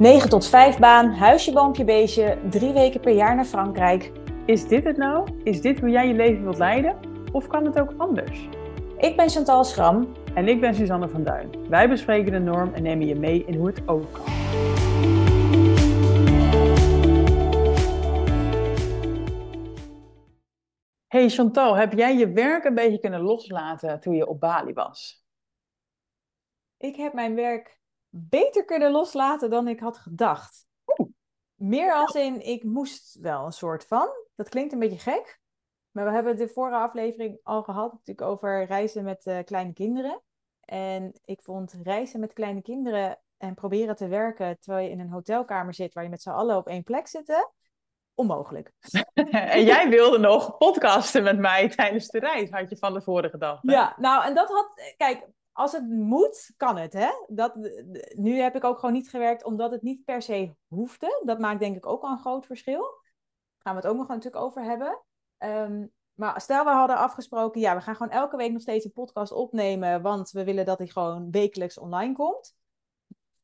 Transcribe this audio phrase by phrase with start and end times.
[0.00, 4.12] 9 tot 5 baan, huisje, boompje, beestje, drie weken per jaar naar Frankrijk.
[4.46, 5.28] Is dit het nou?
[5.44, 6.98] Is dit hoe jij je leven wilt leiden?
[7.32, 8.48] Of kan het ook anders?
[8.98, 10.12] Ik ben Chantal Schram.
[10.34, 11.68] En ik ben Suzanne van Duin.
[11.68, 14.24] Wij bespreken de norm en nemen je mee in hoe het ook kan.
[21.06, 25.24] Hey Chantal, heb jij je werk een beetje kunnen loslaten toen je op Bali was?
[26.76, 27.79] Ik heb mijn werk
[28.10, 30.66] beter kunnen loslaten dan ik had gedacht.
[31.54, 34.08] Meer als in, ik moest wel een soort van.
[34.34, 35.40] Dat klinkt een beetje gek.
[35.90, 40.22] Maar we hebben de vorige aflevering al gehad natuurlijk over reizen met uh, kleine kinderen.
[40.60, 45.10] En ik vond reizen met kleine kinderen en proberen te werken terwijl je in een
[45.10, 47.50] hotelkamer zit waar je met z'n allen op één plek zit,
[48.14, 48.72] onmogelijk.
[49.54, 53.38] en jij wilde nog podcasten met mij tijdens de reis, had je van de vorige
[53.38, 53.58] dag.
[53.62, 55.26] Ja, nou en dat had, kijk,
[55.60, 56.92] als het moet, kan het.
[56.92, 57.08] Hè?
[57.28, 57.54] Dat,
[58.14, 61.22] nu heb ik ook gewoon niet gewerkt omdat het niet per se hoefde.
[61.24, 62.80] Dat maakt denk ik ook al een groot verschil.
[62.80, 65.02] Daar gaan we het ook nog natuurlijk over hebben.
[65.38, 68.92] Ehm, maar stel we hadden afgesproken, ja, we gaan gewoon elke week nog steeds een
[68.92, 72.54] podcast opnemen, want we willen dat die gewoon wekelijks online komt.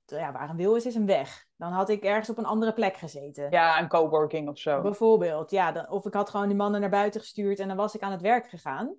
[0.05, 1.47] Ja, waar een wil is, is een weg.
[1.57, 3.51] Dan had ik ergens op een andere plek gezeten.
[3.51, 4.81] Ja, een coworking of zo.
[4.83, 5.73] Bijvoorbeeld, ja.
[5.73, 8.13] Dan, of ik had gewoon die mannen naar buiten gestuurd en dan was ik aan
[8.13, 8.97] het werk gegaan.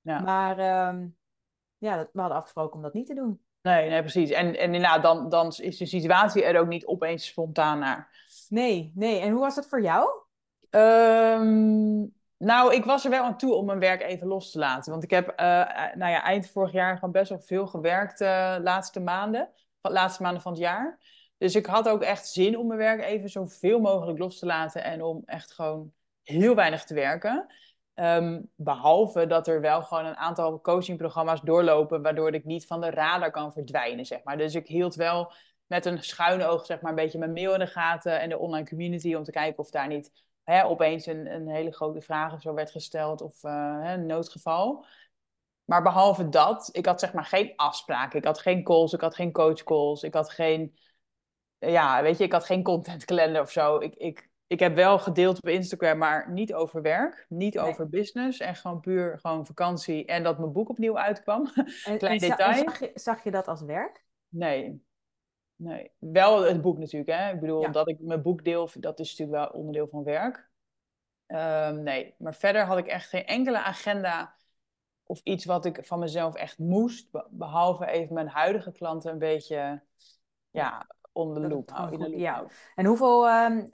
[0.00, 0.20] Ja.
[0.20, 1.06] Maar ehm,
[1.78, 3.40] ja, we hadden afgesproken om dat niet te doen.
[3.62, 4.30] Nee, nee, precies.
[4.30, 8.10] En, en inderdaad, dan, dan is de situatie er ook niet opeens spontaan naar.
[8.48, 9.20] Nee, nee.
[9.20, 10.08] En hoe was dat voor jou?
[10.70, 14.90] Ehm, nou, ik was er wel aan toe om mijn werk even los te laten.
[14.92, 15.46] Want ik heb uh,
[15.94, 19.48] nou ja, eind vorig jaar gewoon best wel veel gewerkt uh, laatste maanden.
[19.80, 20.98] Laatste maanden van het jaar.
[21.38, 24.84] Dus ik had ook echt zin om mijn werk even zoveel mogelijk los te laten.
[24.84, 27.46] En om echt gewoon heel weinig te werken.
[27.96, 32.90] Ehm, behalve dat er wel gewoon een aantal coachingprogramma's doorlopen, waardoor ik niet van de
[32.90, 34.36] radar kan verdwijnen, zeg maar.
[34.36, 35.32] Dus ik hield wel
[35.66, 38.38] met een schuine oog, zeg maar, een beetje mijn mail in de gaten en de
[38.38, 40.10] online community om te kijken of daar niet
[40.44, 44.84] hè, opeens een, een hele grote vraag of zo werd gesteld of hè, een noodgeval.
[45.64, 48.18] Maar behalve dat, ik had zeg maar geen afspraken.
[48.18, 50.78] Ik had geen calls, ik had geen coach calls, ik had geen,
[51.58, 53.78] ja, weet je, ik had geen content calendar of zo.
[53.78, 58.40] Ik, ik ik heb wel gedeeld op Instagram, maar niet over werk, niet over business.
[58.40, 61.50] En gewoon puur gewoon vakantie en dat mijn boek opnieuw uitkwam.
[61.84, 62.54] En, Klein detail.
[62.54, 64.04] Zag je, zag je dat als werk?
[64.28, 64.84] Nee.
[65.56, 65.90] Nee.
[65.98, 67.18] Wel het boek natuurlijk.
[67.18, 67.32] Hè?
[67.32, 70.48] Ik bedoel, dat ik mijn boek deel, dat is natuurlijk wel onderdeel van werk.
[71.26, 74.34] Um, nee, maar verder had ik echt geen enkele agenda
[75.04, 77.08] of iets wat ik van mezelf echt moest.
[77.30, 79.82] Behalve even mijn huidige klanten een beetje
[80.50, 80.86] ja,
[81.16, 81.70] onder de loep.
[82.14, 82.44] ja.
[82.74, 83.68] En hoeveel, um,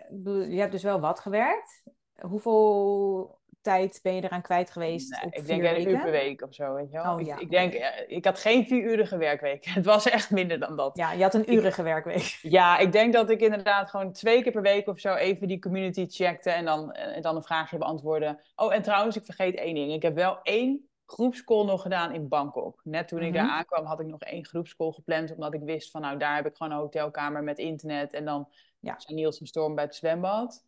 [0.50, 1.82] je hebt dus wel wat gewerkt.
[2.20, 5.10] Hoeveel tijd ben je eraan kwijt geweest?
[5.10, 6.74] Nee, ik denk een uur per week of zo.
[6.74, 7.14] Weet je wel?
[7.14, 9.64] Oh, ik, ik, denk, eh, ik had geen vierurige werkweek.
[9.74, 10.96] Het was echt minder dan dat.
[10.96, 12.38] Ja, je had een urige werkweek.
[12.42, 15.58] Ja, ik denk dat ik inderdaad gewoon twee keer per week of zo even die
[15.58, 18.40] community checkte en dan, en eh, dan een vraagje beantwoorden.
[18.56, 19.92] Oh, en trouwens, ik vergeet één ding.
[19.92, 22.80] Ik heb wel één groepscall nog gedaan in Bangkok.
[22.84, 23.54] Net toen ik daar mhm.
[23.54, 25.34] aankwam had ik nog één groepscall gepland.
[25.34, 28.12] Omdat ik wist van nou daar heb ik gewoon een hotelkamer met internet.
[28.12, 28.98] En dan ja.
[28.98, 30.64] zijn Niels en Storm bij het zwembad.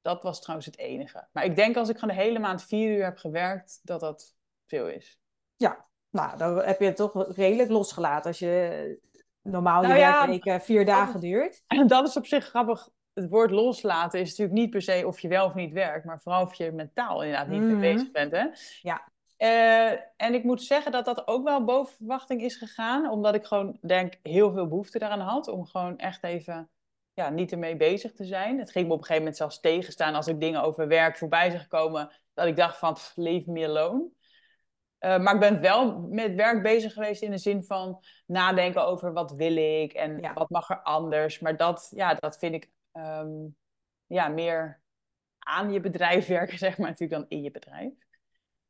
[0.00, 1.28] Dat was trouwens het enige.
[1.32, 4.36] Maar ik denk als ik gewoon de hele maand vier uur heb gewerkt, dat dat
[4.66, 5.20] veel is.
[5.56, 8.26] Ja, nou dan heb je het toch redelijk losgelaten.
[8.26, 8.98] Als je
[9.42, 11.62] normaal nou je ja, werkweek eh, vier dagen duurt.
[11.66, 12.88] En dat is op zich grappig.
[13.12, 16.20] Het woord loslaten is natuurlijk niet per se of je wel of niet werkt, maar
[16.20, 17.80] vooral of je mentaal inderdaad niet mee mhm.
[17.80, 18.32] bezig bent.
[18.32, 18.46] Hè?
[18.80, 19.11] Ja.
[19.42, 23.10] Uh, en ik moet zeggen dat dat ook wel boven verwachting is gegaan.
[23.10, 25.48] Omdat ik gewoon denk heel veel behoefte daaraan had.
[25.48, 26.70] Om gewoon echt even
[27.12, 28.58] ja, niet ermee bezig te zijn.
[28.58, 31.50] Het ging me op een gegeven moment zelfs tegenstaan als ik dingen over werk voorbij
[31.50, 32.12] zag komen.
[32.34, 34.08] Dat ik dacht van, leave me alone.
[35.00, 39.12] Uh, maar ik ben wel met werk bezig geweest in de zin van nadenken over
[39.12, 41.38] wat wil ik en wat mag er anders.
[41.38, 43.56] Maar dat, ja, dat vind ik um,
[44.06, 44.82] ja, meer
[45.38, 47.92] aan je bedrijf werken, zeg maar, natuurlijk dan in je bedrijf.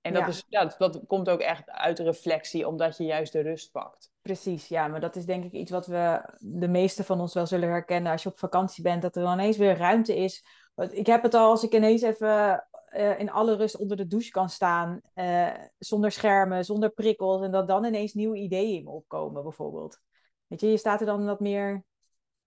[0.03, 3.71] En dat, Is, ja, dat, komt ook echt uit reflectie, omdat je juist de rust
[3.71, 4.11] pakt.
[4.23, 7.47] Precies, ja, maar dat is denk ik iets wat we de meeste van ons wel
[7.47, 10.45] zullen herkennen als je op vakantie bent, dat er dan ineens weer ruimte is.
[10.91, 12.67] Ik heb het al als ik ineens even
[12.97, 17.51] uh, in alle rust onder de douche kan staan, uh, zonder schermen, zonder prikkels, en
[17.51, 20.01] dat dan ineens nieuwe ideeën in me opkomen, bijvoorbeeld.
[20.47, 21.85] Weet je, je staat er dan wat meer,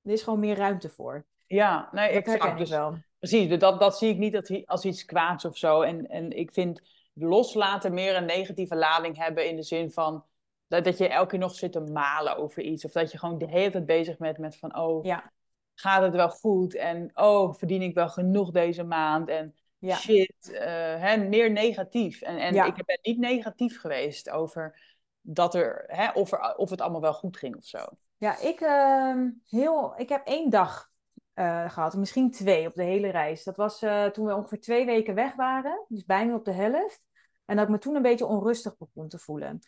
[0.01, 1.25] er is gewoon meer ruimte voor.
[1.47, 2.57] Ja, nee, dat exact.
[2.57, 2.97] Dus, wel.
[3.19, 5.81] Precies, dat, dat zie ik niet als iets kwaads of zo.
[5.81, 6.81] En, en ik vind
[7.15, 10.25] loslaten meer een negatieve lading hebben in de zin van
[10.67, 12.85] dat, dat je elke keer nog zit te malen over iets.
[12.85, 15.31] Of dat je gewoon de hele tijd bezig bent met van, oh, ja.
[15.73, 16.75] gaat het wel goed?
[16.75, 19.29] En oh, verdien ik wel genoeg deze maand?
[19.29, 19.95] En ja.
[19.95, 20.59] shit, uh,
[21.01, 22.21] hè, meer negatief.
[22.21, 24.79] En, en ik ben niet negatief geweest over
[25.21, 27.85] dat er, hè, of, er, of het allemaal wel goed ging of zo.
[28.17, 30.91] Ja, ik, ehm, heel, ik heb één dag
[31.35, 33.43] uh, gehad, misschien twee op de hele reis.
[33.43, 37.03] Dat was uh, toen we ongeveer twee weken weg waren, dus bijna op de helft.
[37.45, 39.59] En dat ik me toen een beetje onrustig begon te voelen.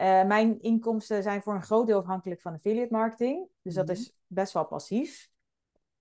[0.00, 3.48] Uh, mijn inkomsten zijn voor een groot deel afhankelijk van affiliate marketing.
[3.62, 5.28] Dus dat is best wel passief.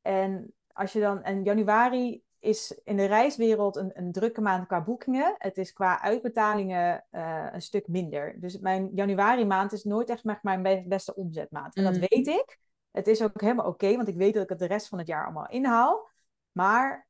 [0.01, 4.83] En als je dan, en januari is in de reiswereld een, een drukke maand qua
[4.83, 5.36] boekingen.
[5.38, 8.39] Het is qua uitbetalingen uh, een stuk minder.
[8.39, 11.75] Dus mijn januari maand is nooit echt mijn beste omzetmaand.
[11.75, 12.06] En dat mhm.
[12.10, 12.60] weet ik.
[12.96, 15.08] Het is ook helemaal oké, want ik weet dat ik het de rest van het
[15.08, 16.10] jaar allemaal inhaal.
[16.52, 17.08] Maar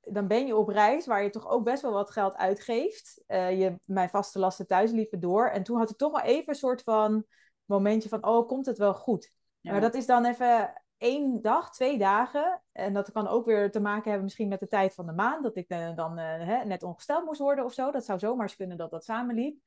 [0.00, 3.22] dan ben je op reis waar je toch ook best wel wat geld uitgeeft.
[3.26, 5.48] Uh, je mijn vaste lasten thuis liepen door.
[5.48, 7.24] En toen had ik toch wel even een soort van
[7.64, 9.32] momentje van, oh, komt het wel goed?
[9.60, 12.62] Maar dat is dan even één dag, twee dagen.
[12.72, 15.42] En dat kan ook weer te maken hebben misschien met de tijd van de maand.
[15.42, 17.90] Dat ik uh, dan uh, hè, net ongesteld moest worden of zo.
[17.90, 19.62] Dat zou zomaar eens kunnen dat dat samenliep.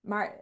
[0.00, 0.40] Maar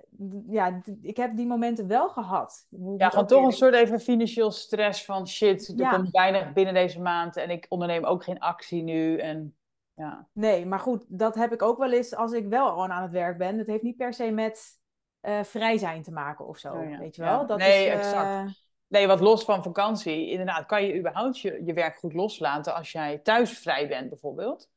[0.49, 2.67] ja, ik heb die momenten wel gehad.
[2.97, 7.01] Ja, gewoon toch een soort even financieel stress van shit, er komt weinig binnen deze
[7.01, 9.19] maand en ik onderneem ook geen actie nu.
[9.19, 9.57] En,
[9.95, 10.29] ja.
[10.33, 13.13] Nee, maar goed, dat heb ik ook wel eens als ik wel gewoon aan het
[13.13, 13.57] werk ben.
[13.57, 14.81] Dat heeft niet per se met
[15.23, 17.47] uh, vrij zijn te maken of zo, oh weet je wel?
[17.47, 18.67] Dat nee, is, exact.
[18.87, 20.31] Nee, wat los van vakantie.
[20.31, 24.71] Inderdaad, kan je überhaupt je, je werk goed loslaten als jij thuis vrij bent, bijvoorbeeld?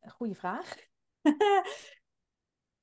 [0.00, 0.76] Goeie vraag.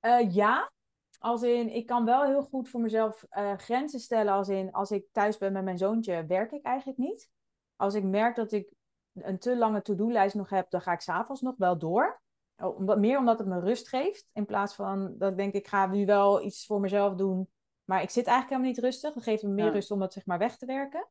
[0.02, 0.72] uh, ja,
[1.20, 4.34] als in, ik kan wel heel goed voor mezelf uh, grenzen stellen.
[4.34, 7.30] Als in, als ik thuis ben met mijn zoontje, werk ik eigenlijk niet.
[7.76, 8.74] Als ik merk dat ik
[9.14, 12.22] een te lange to-do-lijst nog heb, dan ga ik s'avonds nog wel door.
[12.56, 14.30] Omdat, meer omdat het me rust geeft.
[14.34, 17.50] In plaats van dat ik denk, ik ga nu wel iets voor mezelf doen
[17.88, 19.14] maar ik zit eigenlijk helemaal niet rustig.
[19.14, 21.08] Dat geeft me meer rust om dat zeg maar weg te werken.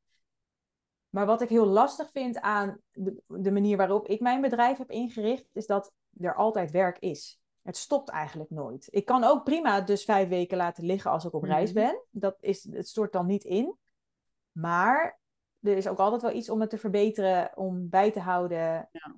[1.08, 4.90] Maar wat ik heel lastig vind aan de, de, manier waarop ik mijn bedrijf heb
[4.90, 7.40] ingericht, is dat er altijd werk is.
[7.66, 8.88] Het stopt eigenlijk nooit.
[8.90, 11.80] Ik kan ook prima dus vijf weken laten liggen als ik op reis mhm.
[11.80, 12.02] ben.
[12.10, 13.76] Dat is, het stort dan niet in.
[14.52, 15.20] Maar
[15.60, 18.88] er is ook altijd wel iets om het te verbeteren, om bij te houden.
[18.92, 19.16] Ja,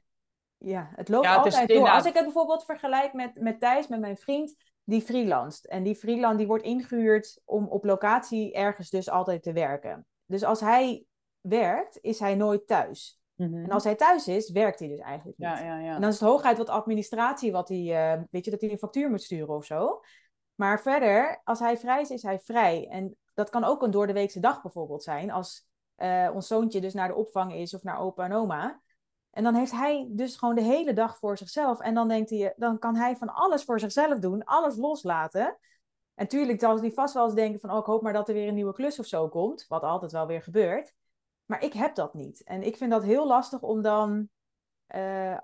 [0.59, 1.89] ja het loopt altijd door.
[1.89, 5.67] Als ik het bijvoorbeeld vergelijk met, met Thijs, met mijn vriend die freelanced.
[5.67, 10.06] En die freelance die wordt ingehuurd om op locatie ergens dus altijd te werken.
[10.27, 11.05] Dus als hij
[11.41, 13.18] werkt, is hij nooit thuis.
[13.38, 13.64] Mhm.
[13.64, 15.49] En als hij thuis is, werkt hij dus eigenlijk niet.
[15.49, 15.94] Ja, ja, ja.
[15.94, 18.79] En dan is het hooguit wat administratie, wat hij, uh, weet je, dat hij een
[18.79, 20.00] factuur moet sturen of zo.
[20.55, 22.88] Maar verder, als hij vrij is, is hij vrij.
[22.88, 25.31] En dat kan ook een door de weekse dag bijvoorbeeld zijn.
[25.31, 28.81] Als uh, ons zoontje dus naar de opvang is of naar opa en oma.
[29.31, 31.81] En dan heeft hij dus gewoon de hele dag voor zichzelf.
[31.81, 35.58] En dan denkt hij, dan kan hij van alles voor zichzelf doen, alles loslaten.
[36.14, 38.35] En tuurlijk zal hij vast wel eens denken van, oh, ik hoop maar dat er
[38.35, 39.64] weer een nieuwe klus of zo komt.
[39.69, 40.94] Wat altijd wel weer gebeurt.
[41.49, 42.43] Maar ik heb dat niet.
[42.45, 44.29] En ik vind dat heel lastig om dan
[44.97, 45.39] uh,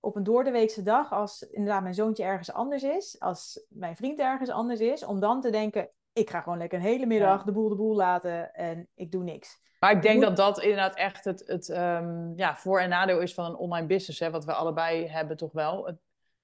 [0.00, 4.50] op een doordeweekse dag, als inderdaad mijn zoontje ergens anders is, als mijn vriend ergens
[4.50, 7.68] anders is, om dan te denken, ik ga gewoon lekker een hele middag de boel
[7.68, 9.60] de boel laten en ik doe niks.
[9.78, 13.34] Maar ik denk dat dat inderdaad echt het, het um, ja, voor- en nadeel is
[13.34, 15.86] van een online business, hè, wat we allebei hebben toch wel.
[15.86, 15.96] Het,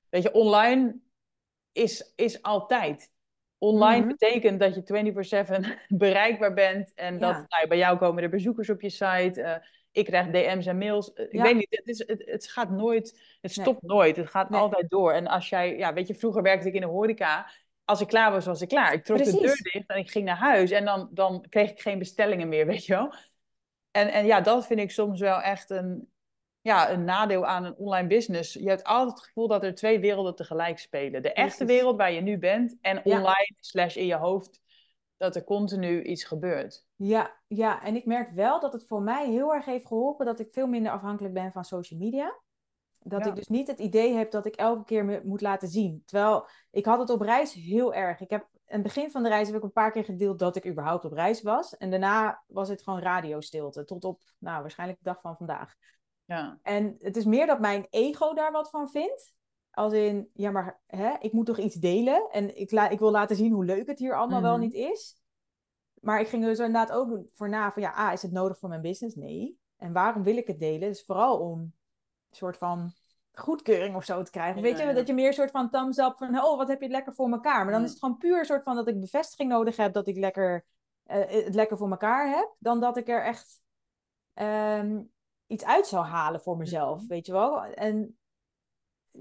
[0.08, 0.98] weet je, online
[1.72, 3.12] is, is altijd.
[3.58, 4.08] Online mhm.
[4.08, 5.66] betekent dat je 24-7
[5.98, 9.32] bereikbaar bent en dat nou, bij jou komen er bezoekers op je site.
[9.36, 9.54] Uh,
[9.92, 11.10] ik krijg DM's en mails.
[11.14, 14.16] Uh, ik weet niet, het, is, het, het gaat nooit, het stopt nooit.
[14.16, 15.12] Het gaat altijd door.
[15.12, 17.46] En als jij, ja, weet je, vroeger werkte ik in de horeca
[17.88, 18.92] als ik klaar was, was ik klaar.
[18.92, 20.70] Ik trok de deur dicht en ik ging naar huis.
[20.70, 23.14] En dan, dan kreeg ik geen bestellingen meer, weet je wel.
[23.90, 26.08] En, en ja, dat vind ik soms wel echt een,
[26.68, 28.52] ja, een nadeel aan een online business.
[28.52, 31.22] Je hebt altijd het gevoel dat er twee werelden tegelijk spelen.
[31.22, 34.60] De echte wereld waar je nu bent en online slash in je hoofd.
[35.16, 36.86] Dat er continu iets gebeurt.
[36.96, 40.40] Ja, ja, en ik merk wel dat het voor mij heel erg heeft geholpen dat
[40.40, 42.40] ik veel minder afhankelijk ben van social media.
[42.98, 46.02] Dat ik dus niet het idee heb dat ik elke keer me moet laten zien.
[46.04, 48.20] Terwijl ik had het op reis heel erg.
[48.20, 50.56] Ik heb aan het begin van de reis heb ik een paar keer gedeeld dat
[50.56, 51.76] ik überhaupt op reis was.
[51.76, 53.84] En daarna was het gewoon radiostilte.
[53.84, 55.74] Tot op, nou, waarschijnlijk de dag van vandaag.
[56.28, 56.58] Ja.
[56.62, 59.34] En het is meer dat mijn ego daar wat van vindt.
[59.70, 62.28] Als in, ja, maar hè, ik moet toch iets delen.
[62.30, 64.60] En ik, la ik wil laten zien hoe leuk het hier allemaal wel mhm.
[64.60, 65.22] niet is.
[66.00, 68.58] Maar ik ging er dus inderdaad ook voor na van, ja, A, is het nodig
[68.58, 69.16] voor mijn business?
[69.16, 69.58] Nee.
[69.76, 70.88] En waarom wil ik het delen?
[70.88, 71.72] Dus vooral om
[72.30, 72.92] soort van
[73.32, 74.62] goedkeuring of zo te krijgen.
[74.62, 76.88] Weet je, dat je meer een soort van thumbs up van, oh, wat heb je
[76.88, 77.64] lekker voor elkaar.
[77.64, 80.06] Maar dan is het gewoon puur een soort van dat ik bevestiging nodig heb dat
[80.06, 80.64] ik lekker,
[81.06, 83.60] uh, het lekker voor elkaar heb, dan dat ik er echt
[84.34, 85.10] um,
[85.48, 87.64] iets uit zou halen voor mezelf, weet je wel.
[87.64, 88.18] En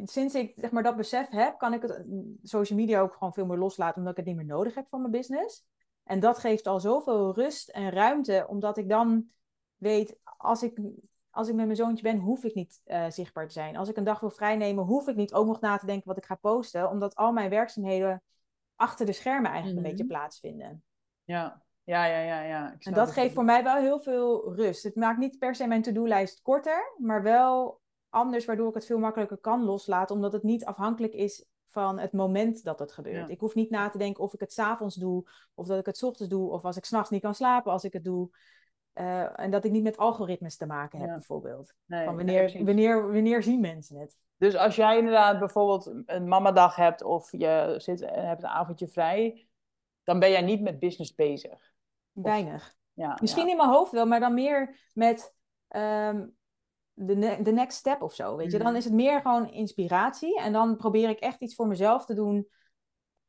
[0.04, 2.06] sinds ik zeg maar dat besef heb, kan ik het
[2.44, 5.00] social media ook gewoon veel meer loslaten, omdat ik het niet meer nodig heb voor
[5.00, 5.66] mijn business.
[6.04, 9.30] En dat geeft al zoveel rust en ruimte, omdat ik dan
[9.76, 10.80] weet, als ik
[11.38, 13.78] als ik met mijn zoontje ben, hoef ik niet uh, zichtbaar te zijn.
[13.78, 16.18] Als ik een dag wil vrijnemen, hoef ik niet ook nog na te denken wat
[16.18, 16.90] ik ga posten.
[16.90, 18.24] Omdat al mijn werkzaamheden
[18.76, 20.14] achter de schermen eigenlijk een beetje mhm.
[20.14, 20.84] plaatsvinden.
[21.24, 21.66] Ja.
[21.88, 22.42] Ja, ja, ja.
[22.42, 22.76] ja.
[22.80, 24.84] en dat geeft voor mij wel heel veel rust.
[24.84, 29.00] Het maakt niet per se mijn to-do-lijst korter, maar wel anders, waardoor ik het veel
[29.00, 33.30] makkelijker kan loslaten, omdat het niet afhankelijk is van het moment dat het gebeurt.
[33.30, 35.98] Ik hoef niet na te denken of ik het s'avonds doe, of dat ik het
[35.98, 38.30] s ochtends doe, of als ik s'nachts niet kan slapen als ik het doe.
[38.94, 41.74] Uh, en dat ik niet met algoritmes te maken heb, bijvoorbeeld.
[41.88, 44.18] van wanneer, wanneer, wanneer zien mensen het?
[44.38, 49.48] Dus als jij inderdaad bijvoorbeeld een mamadag hebt of je zit, hebt een avondje vrij,
[50.04, 51.76] dan ben jij niet met business bezig.
[52.22, 52.76] Weinig.
[52.94, 55.36] ja, Misschien in mijn hoofd wel, maar dan meer met
[55.70, 56.36] um,
[56.94, 58.36] de, de next step of zo.
[58.36, 58.58] Weet je?
[58.58, 58.76] Dan mhm.
[58.76, 60.40] is het meer gewoon inspiratie.
[60.40, 62.48] En dan probeer ik echt iets voor mezelf te doen.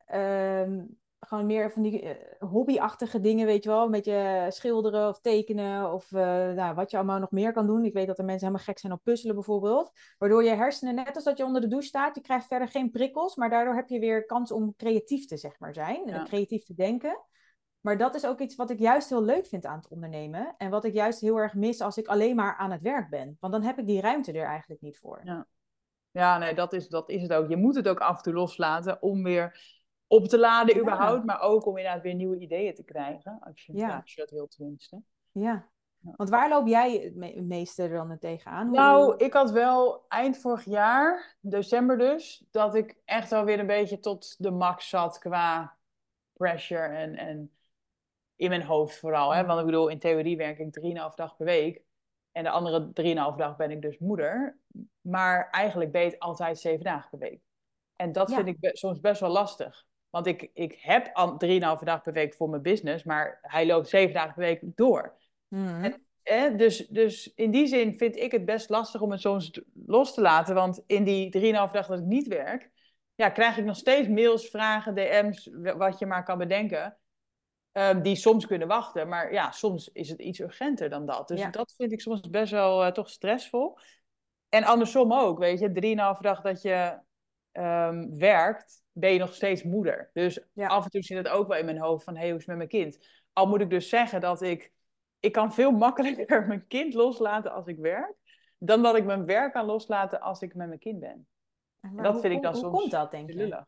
[0.05, 0.85] Ehm,
[1.21, 3.85] gewoon meer van die uh, hobbyachtige dingen, weet je wel.
[3.85, 6.21] Een beetje schilderen of tekenen of uh,
[6.53, 7.85] nou, wat je allemaal nog meer kan doen.
[7.85, 9.93] Ik weet dat er mensen helemaal gek zijn op puzzelen bijvoorbeeld.
[10.19, 12.91] Waardoor je hersenen, net als dat je onder de douche staat, je krijgt verder geen
[12.91, 13.37] prikkels.
[13.37, 16.09] Maar daardoor heb je weer kans om creatief te zeg maar, zijn.
[16.09, 17.21] En creatief te denken.
[17.81, 20.55] Maar dat is ook iets wat ik juist heel leuk vind aan het ondernemen.
[20.59, 23.37] En wat ik juist heel erg mis als ik alleen maar aan het werk ben.
[23.41, 25.21] Want dan heb ik die ruimte er eigenlijk niet voor.
[25.25, 25.47] Ja,
[26.11, 27.49] ja nee, dat is, dat is het ook.
[27.49, 31.25] Je moet het ook af en toe loslaten om weer op te laden überhaupt.
[31.25, 33.39] Maar ook om inderdaad weer nieuwe ideeën te krijgen.
[33.41, 33.97] Als je, ja.
[34.01, 35.03] als je dat wil tenminste.
[35.33, 35.69] Ja.
[36.01, 38.71] Want waar loop jij het meeste dan tegenaan?
[38.71, 43.67] Nou, ik had wel eind vorig jaar, december dus, dat ik echt wel weer een
[43.67, 45.77] beetje tot de max zat qua
[46.33, 47.51] pressure en, en
[48.39, 49.35] in mijn hoofd vooral.
[49.35, 49.45] Hè?
[49.45, 51.83] Want ik bedoel, in theorie werk ik 3,5 dag per week.
[52.33, 52.91] En de andere
[53.33, 54.59] 3,5 dag ben ik dus moeder.
[55.01, 57.41] Maar eigenlijk ben je altijd 7 dagen per week.
[57.97, 59.87] En dat vind ik soms best wel lastig.
[60.11, 64.15] Want ik, ik heb 3,5 dag per week voor mijn business, maar hij loopt 7
[64.15, 65.17] dagen per week door.
[65.49, 65.97] Mm.
[66.23, 70.15] En, dus, dus in die zin vind ik het best lastig om het soms los
[70.15, 70.55] te laten.
[70.55, 72.71] Want in die 3,5 dagen dat ik niet werk,
[73.15, 76.99] ja, krijg ik nog steeds mails, vragen, DM's, wat je maar kan bedenken.
[77.73, 79.09] Ehm, die soms kunnen wachten.
[79.09, 81.29] Maar ja, soms is het iets urgenter dan dat.
[81.29, 83.79] Dus dat vind ik soms best wel uh, toch stressvol.
[84.49, 86.99] En andersom ook, weet je, drieënhalve dag dat je
[87.53, 90.11] um, werkt, ben je nog steeds moeder.
[90.13, 92.39] Dus af en toe zit het ook wel in mijn hoofd van, hé, hey, hoe
[92.39, 93.07] is het met mijn kind?
[93.33, 94.73] Al moet ik dus zeggen dat ik,
[95.21, 98.15] ik kan veel makkelijker mijn kind loslaten als ik werk,
[98.59, 101.27] dan dat ik mijn werk kan loslaten als ik met mijn kind ben.
[101.81, 103.65] En dat vind ik dan hoe soms komt dat, denk je?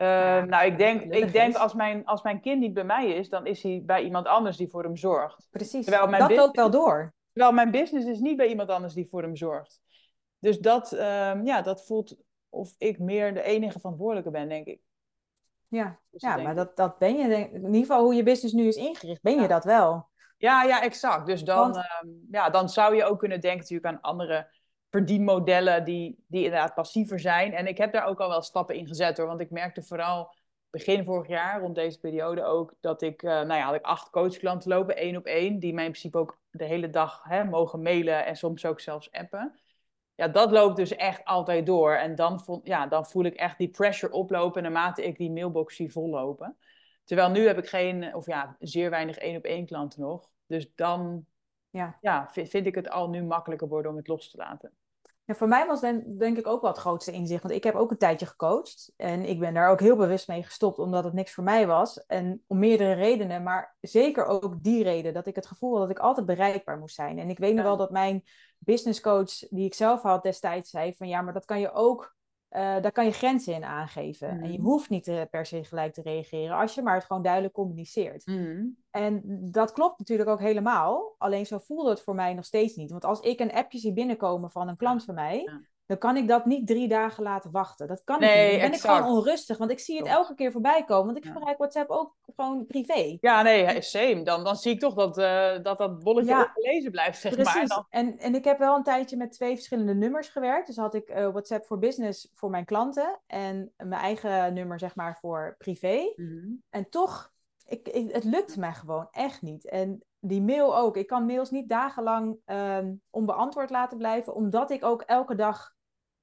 [0.00, 3.28] Uh, nou, ik denk, ik denk als, mijn, als mijn kind niet bij mij is,
[3.28, 5.48] dan is hij bij iemand anders die voor hem zorgt.
[5.50, 7.14] Precies, terwijl mijn dat loopt wel door.
[7.32, 9.80] Terwijl mijn business is niet bij iemand anders die voor hem zorgt.
[10.38, 12.16] Dus dat, uh, ja, dat voelt
[12.48, 14.80] of ik meer de enige verantwoordelijke ben, denk ik.
[15.68, 18.54] Ja, dus ja maar dat, dat ben je, denk, in ieder geval hoe je business
[18.54, 20.08] nu is ingericht, ben je dat wel.
[20.36, 21.26] Ja, ja, exact.
[21.26, 21.76] Dus dan, Want...
[21.76, 24.50] uh, ja, dan zou je ook kunnen denken natuurlijk aan andere
[24.90, 27.54] verdienmodellen die, die inderdaad passiever zijn.
[27.54, 29.26] En ik heb daar ook al wel stappen in gezet hoor.
[29.26, 30.34] Want ik merkte vooral
[30.70, 34.10] begin vorig jaar, rond deze periode ook, dat ik, uh, nou ja, had ik acht
[34.10, 37.82] coachklanten lopen, één op één, die mij in principe ook de hele dag hè, mogen
[37.82, 39.60] mailen en soms ook zelfs appen.
[40.14, 41.92] Ja, dat loopt dus echt altijd door.
[41.92, 45.76] En dan, voel, ja, dan voel ik echt die pressure oplopen naarmate ik die mailbox
[45.76, 46.56] zie vollopen.
[47.04, 50.30] Terwijl nu heb ik geen, of ja, zeer weinig één op één klanten nog.
[50.46, 51.26] Dus dan
[51.70, 51.98] ja.
[52.00, 54.72] Ja, vind, vind ik het al nu makkelijker worden om het los te laten.
[55.30, 57.42] Ja, voor mij was denk, denk ik ook wel het grootste inzicht.
[57.42, 58.92] Want ik heb ook een tijdje gecoacht.
[58.96, 62.06] En ik ben daar ook heel bewust mee gestopt, omdat het niks voor mij was.
[62.06, 65.14] En om meerdere redenen, maar zeker ook die reden.
[65.14, 67.18] Dat ik het gevoel had dat ik altijd bereikbaar moest zijn.
[67.18, 68.24] En ik weet nog wel dat mijn
[68.58, 72.16] business coach, die ik zelf had destijds, zei van ja, maar dat kan je ook
[72.50, 74.28] uh, daar kan je grenzen in aangeven.
[74.28, 74.64] En je mm.
[74.64, 78.26] hoeft niet uh, per se gelijk te reageren als je maar het gewoon duidelijk communiceert.
[78.26, 78.76] Mm.
[78.90, 81.14] En dat klopt natuurlijk ook helemaal.
[81.18, 82.90] Alleen zo voelde het voor mij nog steeds niet.
[82.90, 85.50] Want als ik een appje zie binnenkomen van een klant van mij,
[85.90, 87.86] dan kan ik dat niet drie dagen laten wachten.
[87.86, 88.60] Dat kan nee, niet.
[88.60, 91.04] Dan ben ik gewoon onrustig, want ik zie het elke keer voorbij komen.
[91.04, 91.32] Want ik ja.
[91.32, 93.16] gebruik WhatsApp ook gewoon privé.
[93.20, 94.22] Ja, nee, same.
[94.22, 97.54] Dan, dan zie ik toch dat uh, dat, dat bolletje ja, opgelezen blijft, zeg precies.
[97.54, 97.66] maar.
[97.66, 97.86] Dan...
[97.88, 100.66] En, en ik heb wel een tijdje met twee verschillende nummers gewerkt.
[100.66, 104.94] Dus had ik uh, WhatsApp voor business voor mijn klanten en mijn eigen nummer, zeg
[104.94, 106.12] maar, voor privé.
[106.16, 107.32] Mm En toch,
[107.66, 109.68] ik, ik, het lukt mij gewoon echt niet.
[109.68, 110.96] En die mail ook.
[110.96, 115.78] Ik kan mails niet dagenlang um, onbeantwoord laten blijven, omdat ik ook elke dag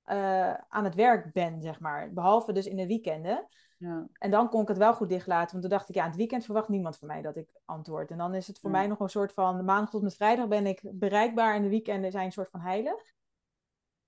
[0.07, 2.13] uh, aan het werk ben, zeg maar.
[2.13, 3.47] Behalve dus in de weekenden.
[3.77, 4.07] Ja.
[4.13, 5.51] En dan kon ik het wel goed dichtlaten.
[5.51, 8.11] Want toen dacht ik, ja, het weekend verwacht niemand van mij dat ik antwoord.
[8.11, 9.65] En dan is het voor mij nog een soort van...
[9.65, 11.55] Maandag tot met vrijdag ben ik bereikbaar.
[11.55, 13.13] En de weekenden zijn een soort van heilig.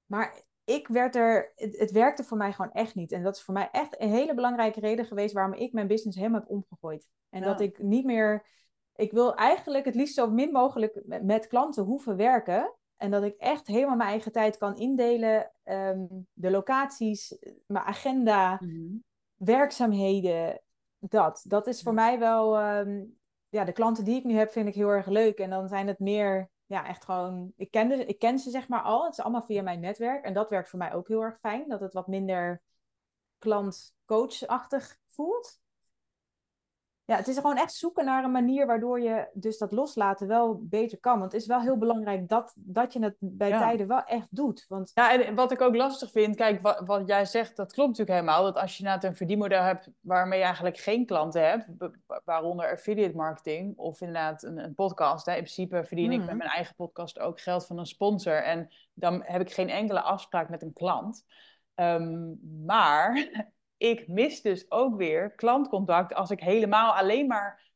[0.05, 1.51] Maar ik werd er...
[1.55, 3.11] Het, het, werkte voor mij gewoon echt niet.
[3.11, 5.33] En dat is voor mij echt een hele belangrijke reden geweest...
[5.33, 7.07] waarom ik mijn business helemaal heb omgegooid.
[7.29, 8.57] En dat ik niet meer...
[8.95, 12.73] Ik wil eigenlijk het liefst zo min mogelijk met klanten hoeven werken.
[12.99, 15.51] En dat ik echt helemaal mijn eigen tijd kan indelen.
[15.63, 18.95] Ehm, de locaties, mijn agenda, mhm.
[19.35, 20.61] werkzaamheden.
[20.97, 21.43] Dat.
[21.47, 22.57] Dat is voor mij wel.
[22.57, 23.03] Ehm,
[23.49, 25.37] ja, de klanten die ik nu heb, vind ik heel erg leuk.
[25.37, 28.67] En dan zijn het meer, ja, echt gewoon, ik ken, de, ik ken ze zeg
[28.67, 29.03] maar al.
[29.03, 30.23] Het is allemaal via mijn netwerk.
[30.25, 31.69] En dat werkt voor mij ook heel erg fijn.
[31.69, 32.61] Dat het wat minder
[33.37, 35.59] klant-coach-achtig voelt
[37.09, 40.59] ja, het is gewoon echt zoeken naar een manier waardoor je dus dat loslaten wel
[40.63, 41.19] beter kan.
[41.19, 44.65] Want het is wel heel belangrijk dat, dat je het bij tijden wel echt doet.
[44.67, 44.91] Want...
[44.93, 48.19] Ja, en wat ik ook lastig vind, kijk, wat, wat jij zegt, dat klopt natuurlijk
[48.19, 48.43] helemaal.
[48.43, 51.67] Dat als je inderdaad een verdienmodel hebt waarmee je eigenlijk geen klanten hebt,
[52.23, 55.25] waaronder affiliate marketing of inderdaad een, een podcast.
[55.25, 55.31] Hè.
[55.31, 56.37] In principe verdien ik met mhm.
[56.37, 58.43] mijn eigen podcast ook geld van een sponsor.
[58.43, 61.25] En dan heb ik geen enkele afspraak met een klant.
[61.75, 62.33] Ehm,
[62.65, 63.29] maar
[63.79, 67.67] ik mis dus ook weer klantcontact als ik helemaal alleen maar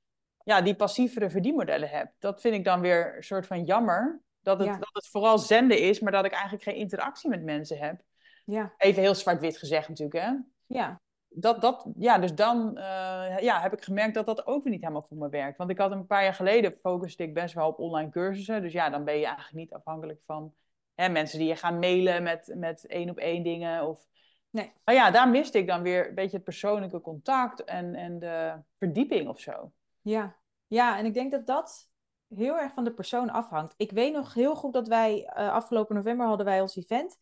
[0.44, 2.12] ja, die passievere verdienmodellen heb.
[2.20, 4.22] Dat vind ik dan weer een soort van jammer.
[4.42, 7.78] Dat het, dat het vooral zenden is, maar dat ik eigenlijk geen interactie met mensen
[7.78, 8.02] heb.
[8.46, 8.74] Ja.
[8.78, 10.32] Even heel zwart-wit gezegd natuurlijk, hè?
[10.66, 11.02] Ja.
[11.30, 14.82] Dat, dat, ja, dus dan uh, ja, heb ik gemerkt dat dat ook weer niet
[14.82, 15.58] helemaal voor me werkt.
[15.58, 18.62] Want ik had een paar jaar geleden focuste ik best wel op online cursussen.
[18.62, 20.54] Dus ja, dan ben je eigenlijk niet afhankelijk van
[20.96, 23.88] hè, mensen die je gaan mailen met, met één op één dingen.
[23.88, 24.08] Of
[24.54, 24.74] Nee.
[24.84, 28.62] Maar ja, daar miste ik dan weer een beetje het persoonlijke contact en, en de
[28.78, 29.72] verdieping of zo.
[30.02, 30.36] Ja.
[30.68, 31.90] ja, en ik denk dat dat
[32.28, 33.74] heel erg van de persoon afhangt.
[33.78, 37.18] Ik weet nog heel goed dat wij uh, afgelopen november hadden wij ons event.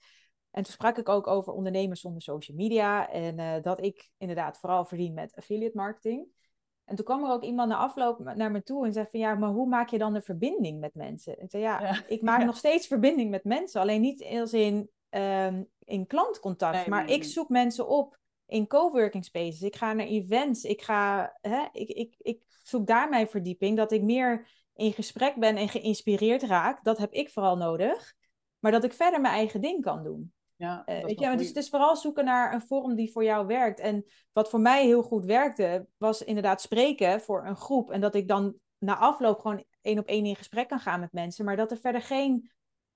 [0.52, 3.10] En toen sprak ik ook over ondernemers zonder social media.
[3.10, 6.28] En uh, dat ik inderdaad vooral verdien met affiliate marketing.
[6.86, 9.36] En toen kwam er ook iemand na afloop naar me toe en zei van ja,
[9.36, 11.42] maar hoe maak je dan de verbinding met mensen?
[11.42, 12.04] Ik zei ja, ja.
[12.08, 13.82] ik maak nog steeds verbinding met mensen.
[13.82, 16.88] Alleen niet als in um, in klantcontact.
[16.88, 19.62] maar ik zoek mensen op in coworking spaces.
[19.62, 20.64] Ik ga naar events.
[20.64, 23.78] Ik, ga, hè, ik, ik, ik zoek daar mijn verdieping.
[23.78, 26.84] Dat ik meer in gesprek ben en geïnspireerd raak.
[26.84, 28.14] Dat heb ik vooral nodig.
[28.60, 30.34] Maar dat ik verder mijn eigen ding kan doen.
[30.56, 33.48] Ja, uh, weet je, dus het is vooral zoeken naar een vorm die voor jou
[33.48, 33.80] werkt.
[33.80, 37.92] En wat voor mij heel goed werkte, was inderdaad spreken voor een groep.
[37.92, 41.12] En dat ik dan na afloop gewoon één op één in gesprek kan gaan met
[41.12, 41.46] mensen.
[41.46, 42.52] Maar dat er verder geen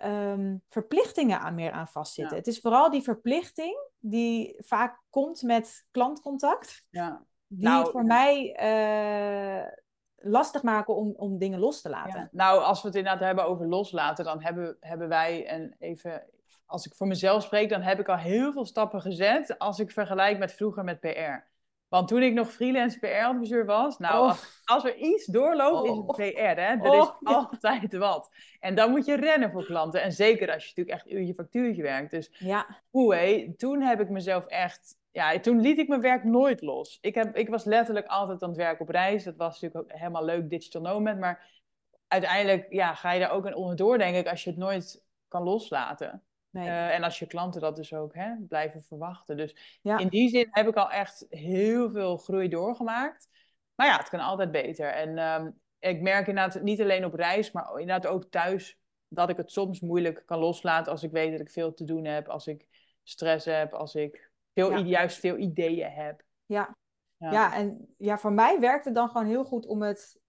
[0.05, 2.37] um, verplichtingen aan meer aan vastzitten.
[2.37, 6.85] Het is vooral die verplichting die vaak komt met klantcontact.
[6.89, 7.25] Ja.
[7.47, 9.71] Die nou, het voor mij uh,
[10.15, 12.19] lastig maken om, om dingen los te laten.
[12.19, 12.29] Ja.
[12.31, 16.23] Nou, als we het inderdaad hebben over loslaten, dan hebben, hebben wij, en even,
[16.65, 19.91] als ik voor mezelf spreek, dan heb ik al heel veel stappen gezet als ik
[19.91, 21.53] vergelijk met vroeger met PR.
[21.87, 24.37] Want toen ik nog freelance PR-adviseur was, nou, oh.
[24.65, 26.15] als, er iets doorloopt, is het oh.
[26.15, 26.61] PR.
[26.61, 26.75] Hè?
[26.75, 28.29] Er is oh, altijd wat.
[28.59, 30.01] En dan moet je rennen voor klanten.
[30.01, 32.11] En zeker als je natuurlijk echt uurtje factuurtje werkt.
[32.11, 32.81] Dus ja.
[32.89, 34.97] hoe toen heb ik mezelf echt...
[35.11, 36.97] Ja, toen liet ik mijn werk nooit los.
[37.01, 39.23] Ik, heb, ik was letterlijk altijd aan het werk op reis.
[39.23, 41.17] Dat was natuurlijk ook helemaal leuk, digital nomad.
[41.19, 41.61] Maar
[42.07, 45.43] uiteindelijk ja, ga je daar ook in onderdoor, denk ik, als je het nooit kan
[45.43, 46.23] loslaten.
[46.55, 49.37] Eh, en als je klanten dat dus ook hè, blijven verwachten.
[49.37, 53.27] Dus in die zin heb ik al echt heel veel groei doorgemaakt.
[53.75, 54.89] Maar ja, het kan altijd beter.
[54.89, 59.37] En um, ik merk inderdaad niet alleen op reis, maar inderdaad ook thuis dat ik
[59.37, 62.47] het soms moeilijk kan loslaten als ik weet dat ik veel te doen heb, als
[62.47, 62.67] ik
[63.03, 66.23] stress heb, als ik veel, juist veel ideeën heb.
[66.45, 66.75] Ja.
[67.17, 67.31] ja.
[67.31, 67.55] Ja.
[67.55, 70.19] en ja, voor mij werkt het dan gewoon heel goed om het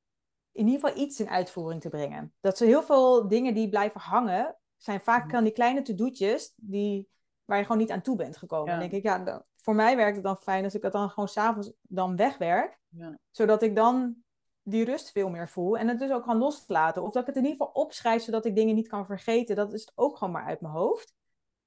[0.53, 2.35] in ieder geval iets in uitvoering te brengen.
[2.41, 5.33] Dat ze heel veel dingen die blijven hangen, zijn vaak mhm.
[5.33, 7.09] dan die kleine to-do'tjes die,
[7.44, 8.66] waar je gewoon niet aan toe bent gekomen.
[8.70, 11.29] Dan denk ik, ja, voor mij werkt het dan fijn als ik het dan gewoon
[11.29, 12.79] s'avonds dan wegwerk.
[12.88, 13.18] Ja.
[13.31, 14.16] Zodat ik dan
[14.62, 15.79] die rust veel meer voel.
[15.79, 17.03] En het dus ook kan loslaten.
[17.03, 19.57] Of dat ik het in ieder geval opschrijf, zodat ik dingen niet kan vergeten.
[19.57, 21.14] Dat is het ook gewoon maar uit mijn hoofd.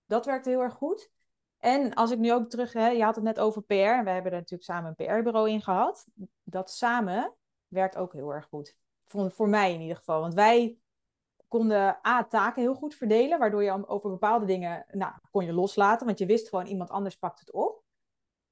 [0.06, 1.12] Dat werkt heel erg goed.
[1.58, 3.74] En als ik nu ook terug, hè, je had het net over PR.
[3.74, 6.06] En we hebben er natuurlijk samen een PR-bureau in gehad.
[6.44, 7.34] Dat samen
[7.68, 8.76] werkt ook heel erg goed.
[9.06, 10.22] Voor, voor mij in ieder geval.
[10.22, 10.78] Want wij
[11.50, 16.06] konden A, taken heel goed verdelen, waardoor je over bepaalde dingen, nou, kon je loslaten,
[16.06, 17.84] want je wist gewoon iemand anders pakt het op.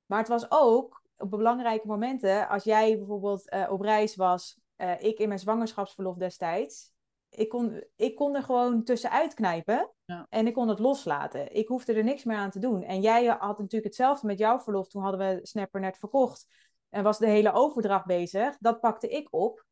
[0.05, 5.01] Maar het was ook op belangrijke momenten, als jij bijvoorbeeld uh, op reis was, uh,
[5.03, 6.91] ik in mijn zwangerschapsverlof destijds,
[7.29, 10.25] ik kon, ik kon er gewoon tussenuit knijpen ja.
[10.29, 11.55] en ik kon het loslaten.
[11.55, 12.83] Ik hoefde er niks meer aan te doen.
[12.83, 14.87] En jij had natuurlijk hetzelfde met jouw verlof.
[14.87, 16.47] Toen hadden we Snapper net verkocht
[16.89, 18.57] en was de hele overdracht bezig.
[18.59, 19.65] Dat pakte ik op,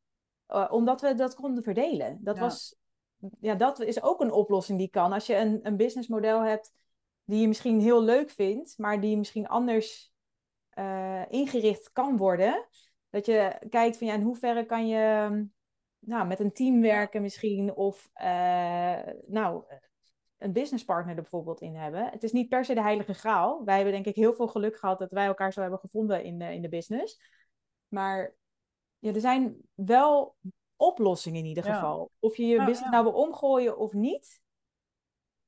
[0.47, 2.17] uh, omdat we dat konden verdelen.
[2.21, 2.75] Dat was
[3.39, 5.11] ja, dat is ook een oplossing die kan.
[5.11, 6.73] Als je een, een businessmodel hebt
[7.23, 10.13] die je misschien heel leuk vindt, maar die misschien anders
[10.73, 12.67] uh, ingericht kan worden.
[13.09, 15.29] Dat je kijkt van ja, in hoeverre kan je
[15.99, 19.63] nou, met een team werken misschien, of uh, nou,
[20.37, 22.09] een businesspartner er bijvoorbeeld in hebben.
[22.09, 23.63] Het is niet per se de heilige graal.
[23.65, 26.39] Wij hebben denk ik heel veel geluk gehad dat wij elkaar zo hebben gevonden in
[26.39, 27.21] de, in de business.
[27.87, 28.35] Maar
[28.99, 30.35] ja, er zijn wel
[30.75, 32.11] oplossing in ieder geval.
[32.19, 34.43] Of je je business nou wil omgooien of niet.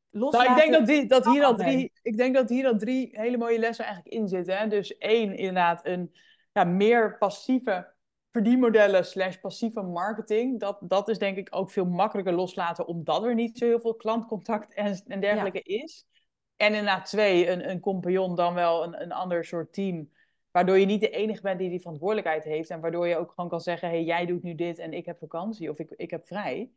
[0.10, 3.10] Nou, ik denk dat, die, dat hier al drie, ik denk dat hier al drie
[3.12, 4.58] hele mooie lessen eigenlijk in zitten.
[4.58, 4.68] Hè?
[4.68, 6.16] Dus één, inderdaad, een
[6.52, 7.96] ja, meer passieve
[8.32, 13.34] verdienmodellen slash passieve marketing, dat, dat is denk ik ook veel makkelijker loslaten, omdat er
[13.34, 16.06] niet zo heel veel klantcontact en, en dergelijke is.
[16.56, 20.12] En inderdaad twee, een, een compagnon dan wel een, een ander soort team,
[20.58, 23.50] waardoor je niet de enige bent die die verantwoordelijkheid heeft en waardoor je ook gewoon
[23.50, 26.28] kan zeggen, hey, jij doet nu dit en ik heb vakantie of ik, ik heb
[26.28, 26.72] vrij.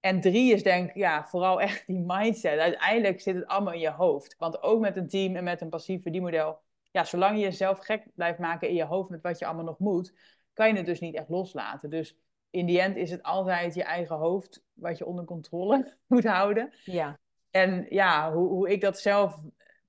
[0.00, 2.58] En drie is denk ik, ja, vooral echt die mindset.
[2.58, 4.34] Uiteindelijk zit het allemaal in je hoofd.
[4.38, 6.58] Want ook met een team en met een passief verdienmodel,
[6.90, 9.78] ja, zolang je jezelf gek blijft maken in je hoofd met wat je allemaal nog
[9.78, 10.14] moet,
[10.52, 11.90] kan je het dus niet echt loslaten.
[11.90, 12.18] Dus
[12.50, 16.72] in die end is het altijd je eigen hoofd wat je onder controle moet houden.
[16.84, 17.18] Ja.
[17.50, 19.40] En ja, hoe, hoe ik dat zelf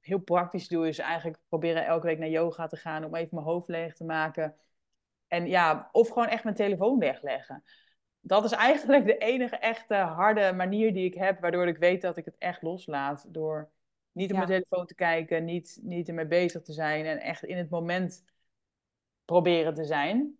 [0.07, 3.47] heel praktisch doe, is eigenlijk proberen elke week naar yoga te gaan om even mijn
[3.47, 4.55] hoofd leeg te maken.
[5.27, 7.63] En ja, of gewoon echt mijn telefoon wegleggen.
[8.19, 12.17] Dat is eigenlijk de enige echte harde manier die ik heb, waardoor ik weet dat
[12.17, 13.25] ik het echt loslaat.
[13.27, 13.71] Door
[14.11, 17.57] niet op mijn telefoon te kijken, niet, niet ermee bezig te zijn en echt in
[17.57, 18.23] het moment
[19.25, 20.37] proberen te zijn.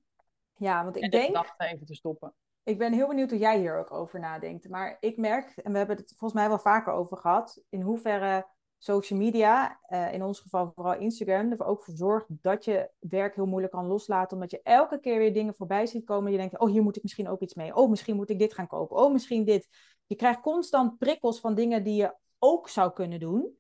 [0.56, 1.34] Ja, want ik en denk...
[1.34, 2.34] de even te stoppen.
[2.64, 4.70] Ik ben heel benieuwd hoe jij hier ook over nadenkt.
[4.70, 8.48] Maar ik merk, en we hebben het volgens mij wel vaker over gehad, in hoeverre
[8.78, 13.36] social media, uh, in ons geval vooral Instagram, er ook voor zorgt dat je werk
[13.36, 14.38] heel moeilijk kan loslaten.
[14.38, 16.26] Omdat je elke keer weer dingen voorbij ziet komen.
[16.26, 17.76] En je denkt, oh, hier moet ik misschien ook iets mee.
[17.76, 18.98] Oh, misschien moet ik dit gaan kopen.
[18.98, 19.68] Oh, misschien dit.
[20.06, 23.58] Je krijgt constant prikkels van dingen die je ook zou kunnen doen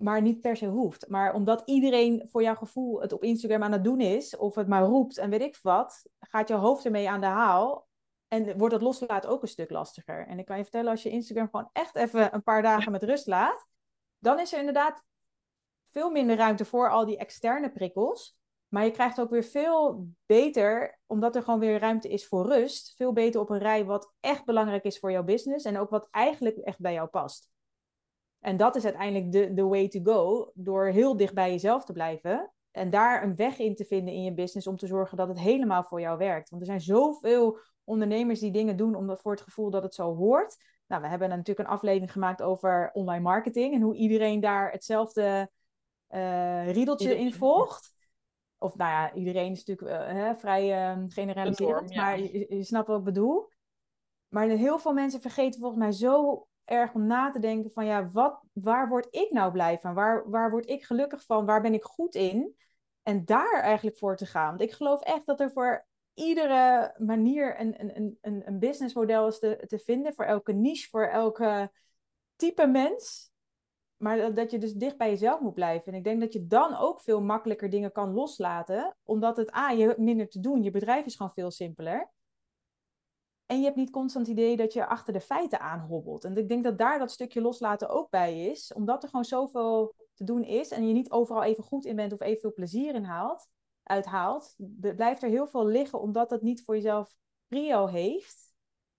[0.00, 1.08] maar niet per se hoeft.
[1.08, 4.68] Maar omdat iedereen voor jouw gevoel het op Instagram aan het doen is, of het
[4.68, 7.88] maar roept en weet ik wat, gaat je hoofd ermee aan de haal.
[8.30, 10.26] En wordt het loslaten ook een stuk lastiger.
[10.26, 13.02] En ik kan je vertellen, als je Instagram gewoon echt even een paar dagen met
[13.02, 13.66] rust laat,
[14.18, 15.02] dan is er inderdaad
[15.90, 18.38] veel minder ruimte voor al die externe prikkels.
[18.68, 22.94] Maar je krijgt ook weer veel beter, omdat er gewoon weer ruimte is voor rust,
[22.96, 26.08] veel beter op een rij wat echt belangrijk is voor jouw business en ook wat
[26.10, 27.50] eigenlijk echt bij jou past.
[28.38, 31.92] En dat is uiteindelijk de, de way to go, door heel dicht bij jezelf te
[31.92, 32.52] blijven.
[32.70, 35.38] En daar een weg in te vinden in je business om te zorgen dat het
[35.38, 36.50] helemaal voor jou werkt.
[36.50, 37.58] Want er zijn zoveel
[37.90, 40.56] ondernemers die dingen doen omdat voor het gevoel dat het zo hoort.
[40.86, 45.50] Nou, we hebben natuurlijk een aflevering gemaakt over online marketing en hoe iedereen daar hetzelfde
[46.10, 47.92] uh, riedeltje in volgt.
[48.58, 52.88] Of nou ja, iedereen is natuurlijk uh, hè, vrij uh, generaliserend, maar je, je snapt
[52.88, 53.48] wat ik bedoel.
[54.28, 58.08] Maar heel veel mensen vergeten volgens mij zo erg om na te denken van ja,
[58.08, 59.94] wat, waar word ik nou blij van?
[59.94, 61.46] Waar, waar word ik gelukkig van?
[61.46, 62.56] Waar ben ik goed in?
[63.02, 64.48] En daar eigenlijk voor te gaan.
[64.48, 65.86] Want ik geloof echt dat er voor
[66.20, 70.14] iedere manier een, een, een, een businessmodel te, te vinden.
[70.14, 71.72] Voor elke niche, voor elke
[72.36, 73.30] type mens.
[73.96, 75.92] Maar dat, dat je dus dicht bij jezelf moet blijven.
[75.92, 78.96] En ik denk dat je dan ook veel makkelijker dingen kan loslaten.
[79.02, 80.62] Omdat het A, je hebt minder te doen.
[80.62, 82.10] Je bedrijf is gewoon veel simpeler.
[83.46, 86.24] En je hebt niet constant het idee dat je achter de feiten aanhobbelt.
[86.24, 88.72] En ik denk dat daar dat stukje loslaten ook bij is.
[88.72, 92.12] Omdat er gewoon zoveel te doen is en je niet overal even goed in bent
[92.12, 93.48] of even veel plezier in haalt,
[93.90, 94.54] uithaalt.
[94.96, 98.54] Blijft er heel veel liggen omdat het niet voor jezelf prio heeft.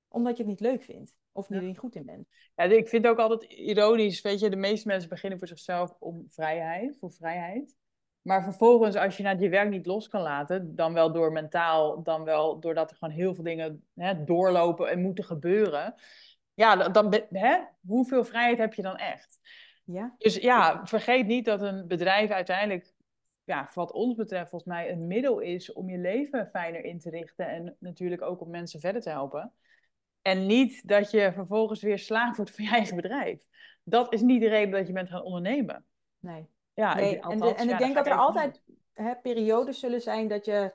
[0.07, 1.15] Omdat je het niet leuk vindt.
[1.31, 2.27] Of niet, niet goed in bent.
[2.55, 4.21] Ja, ik vind het ook altijd ironisch.
[4.21, 7.75] Weet je, de meeste mensen beginnen voor zichzelf om vrijheid, voor vrijheid.
[8.21, 12.23] Maar vervolgens, als je je werk niet los kan laten, dan wel door mentaal, dan
[12.23, 15.95] wel doordat er gewoon heel veel dingen hè, doorlopen en moeten gebeuren.
[16.53, 19.39] Ja, dan, hè, hoeveel vrijheid heb je dan echt?
[19.85, 20.15] Ja.
[20.17, 22.93] Dus ja, vergeet niet dat een bedrijf uiteindelijk,
[23.43, 27.09] ja, wat ons betreft, volgens mij een middel is om je leven fijner in te
[27.09, 29.53] richten en natuurlijk ook om mensen verder te helpen.
[30.21, 33.45] En niet dat je vervolgens weer slaaf wordt van je eigen bedrijf.
[33.83, 35.85] Dat is niet de reden dat je bent gaan ondernemen.
[36.19, 36.49] Nee.
[36.73, 40.73] Ja, nee, en, en ik denk dat er altijd hè, periodes zullen zijn dat je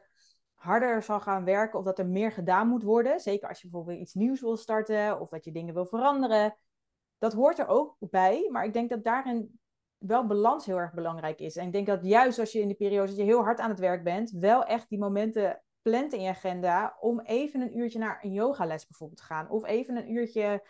[0.55, 3.21] harder zal gaan werken of dat er meer gedaan moet worden.
[3.21, 6.57] Zeker als je bijvoorbeeld iets nieuws wil starten of dat je dingen wil veranderen.
[7.19, 9.59] Dat hoort er ook bij, maar ik denk dat daarin
[9.99, 11.57] wel balans heel erg belangrijk is.
[11.57, 13.71] En ik denk dat juist als je in die periode dat je heel hard aan
[13.71, 17.99] het werk bent, wel echt die momenten plant in je agenda om even een uurtje
[17.99, 19.51] naar een yogales bijvoorbeeld te gaan.
[19.51, 20.63] Of even een uurtje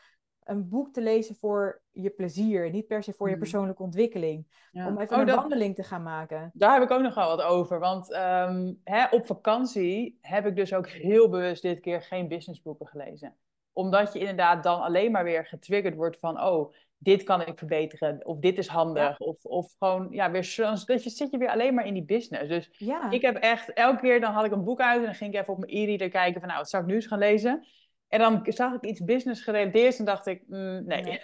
[0.47, 3.43] een boek te lezen voor je plezier, niet per se voor je hmm.
[3.43, 4.69] persoonlijke ontwikkeling.
[4.73, 6.51] Om even oh, een wandeling te gaan maken.
[6.55, 7.79] Daar heb ik ook nog wel wat over.
[7.79, 12.87] Want ehm, hè, op vakantie heb ik dus ook heel bewust dit keer geen businessboeken
[12.87, 13.37] gelezen.
[13.77, 18.27] Omdat je inderdaad dan alleen maar weer getriggerd wordt van, oh, dit kan ik verbeteren.
[18.27, 19.19] Of dit is handig.
[19.19, 20.55] Of, of gewoon, ja, weer
[20.87, 22.49] je zit je weer alleen maar in die business.
[22.49, 23.11] Dus ja.
[23.11, 25.41] ik heb echt, elke keer dan had ik een boek uit en dan ging ik
[25.41, 27.67] even op mijn e-reader kijken van, nou, wat zou ik nu eens gaan lezen?
[28.09, 31.21] En dan zag ik iets business gerelateerd en dacht ik, mm, nee.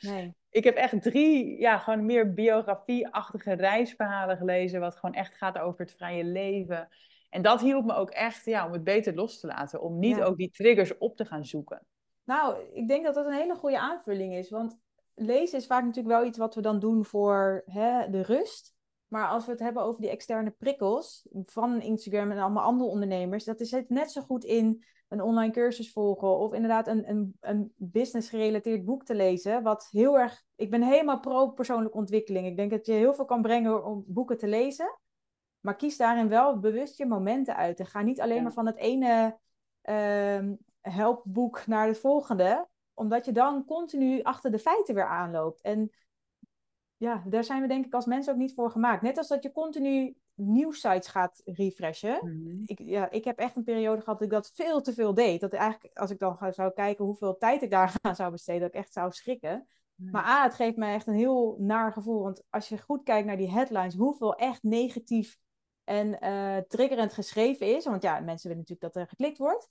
[0.00, 0.34] Nee.
[0.50, 5.80] ik heb echt drie, ja, gewoon meer biografie-achtige reisverhalen gelezen, wat gewoon echt gaat over
[5.80, 6.88] het vrije leven.
[7.30, 10.20] En dat hielp me ook echt, ja, om het beter los te laten, om niet
[10.20, 11.86] ook die triggers op te gaan zoeken.
[12.24, 14.78] Nou, ik denk dat dat een hele goede aanvulling is, want
[15.14, 18.74] lezen is vaak natuurlijk wel iets wat we dan doen voor hè, de rust.
[19.08, 23.44] Maar als we het hebben over die externe prikkels van Instagram en allemaal andere ondernemers,
[23.44, 27.36] dat is het net zo goed in een online cursus volgen of inderdaad een, een,
[27.40, 29.62] een business gerelateerd boek te lezen.
[29.62, 32.46] Wat heel erg, ik ben helemaal pro persoonlijke ontwikkeling.
[32.46, 34.98] Ik denk dat je heel veel kan brengen om boeken te lezen.
[35.60, 37.80] Maar kies daarin wel bewust je momenten uit.
[37.80, 39.38] En ga niet alleen maar van het ene
[39.84, 42.68] uh, helpboek naar het volgende.
[42.94, 45.60] Omdat je dan continu achter de feiten weer aanloopt.
[45.60, 45.90] En
[46.96, 49.02] ja, daar zijn we denk ik als mensen ook niet voor gemaakt.
[49.02, 52.18] Net als dat je continu nieuwsites gaat refreshen.
[52.22, 52.62] Mhm.
[52.64, 55.40] ik, ja, ik heb echt een periode gehad dat ik dat veel te veel deed.
[55.40, 58.68] Dat eigenlijk, als ik dan zou kijken hoeveel tijd ik daar aan zou besteden, dat
[58.68, 59.66] ik echt zou schrikken.
[59.94, 62.22] Maar A, het geeft mij echt een heel naar gevoel.
[62.22, 65.38] Want als je goed kijkt naar die headlines, hoeveel echt negatief
[65.90, 67.84] en uh, triggerend geschreven is.
[67.84, 69.68] Want ja, mensen willen natuurlijk dat er geklikt wordt.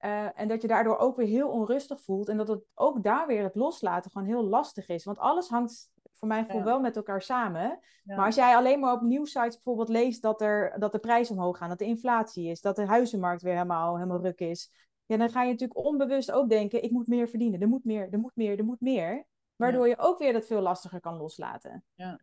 [0.00, 2.28] Uh, en dat je daardoor ook weer heel onrustig voelt.
[2.28, 5.04] En dat het ook daar weer het loslaten gewoon heel lastig is.
[5.04, 7.78] Want alles hangt voor mijn gevoel wel met elkaar samen.
[8.04, 11.58] Maar als jij alleen maar op nieuwsites bijvoorbeeld leest dat, er, dat de prijzen omhoog
[11.58, 14.70] gaan, dat de inflatie is, dat de huizenmarkt weer helemaal, helemaal ruk is.
[15.06, 18.08] Ja, dan ga je natuurlijk onbewust ook denken, ik moet meer verdienen, er moet meer,
[18.12, 19.26] er moet meer, er moet meer.
[19.56, 21.84] Waardoor je ook weer dat veel lastiger kan loslaten.
[21.94, 22.20] Ja.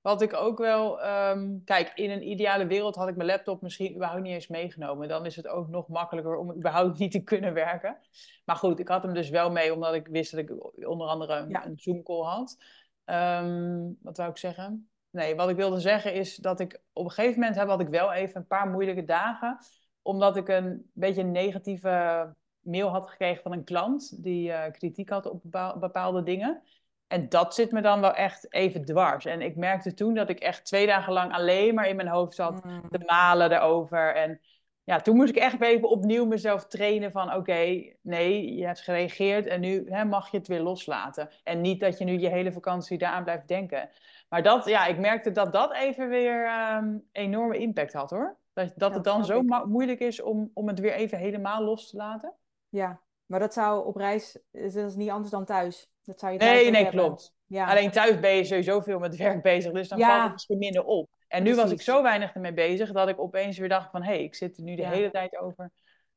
[0.00, 3.94] Wat ik ook wel, ehm, kijk, in een ideale wereld had ik mijn laptop misschien
[3.94, 5.08] überhaupt niet eens meegenomen.
[5.08, 7.98] Dan is het ook nog makkelijker om überhaupt niet te kunnen werken.
[8.44, 10.50] Maar goed, ik had hem dus wel mee, omdat ik wist dat ik
[10.88, 12.56] onder andere een, een Zoom-call had.
[13.04, 14.90] Um, wat wou ik zeggen?
[15.10, 17.88] Nee, wat ik wilde zeggen is dat ik op een gegeven moment heb, had ik
[17.88, 19.58] wel even een paar moeilijke dagen.
[20.02, 25.08] Omdat ik een beetje een negatieve mail had gekregen van een klant die uh, kritiek
[25.08, 25.42] had op
[25.80, 26.62] bepaalde dingen.
[27.10, 29.24] En dat zit me dan wel echt even dwars.
[29.24, 32.34] En ik merkte toen dat ik echt twee dagen lang alleen maar in mijn hoofd
[32.34, 32.88] zat mm.
[32.90, 34.14] te malen erover.
[34.14, 34.40] En
[34.84, 39.46] ja, toen moest ik echt even opnieuw mezelf trainen van oké, nee, je hebt gereageerd
[39.46, 41.28] en nu hè, mag je het weer loslaten.
[41.44, 43.90] En niet dat je nu je hele vakantie daaraan blijft denken.
[44.28, 48.36] Maar dat, ja, ik merkte dat dat even weer um, enorme impact had hoor.
[48.52, 51.96] Dat, dat het dan zo moeilijk is om, om het weer even helemaal los te
[51.96, 52.34] laten.
[52.68, 55.90] Ja, maar dat zou op reis, dat is niet anders dan thuis.
[56.10, 57.34] Dat zou je nee, nee, klopt.
[57.46, 57.66] Ja.
[57.66, 60.84] Alleen thuis ben je sowieso veel met werk bezig, dus dan valt het misschien minder
[60.84, 61.10] op.
[61.28, 64.02] En nu was ik zo weinig ermee bezig dat ik opeens weer dacht van...
[64.02, 65.70] hé, hey, ik zit er nu de hele tijd over.